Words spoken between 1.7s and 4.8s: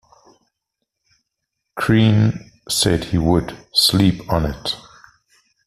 Crean said he would "sleep on it".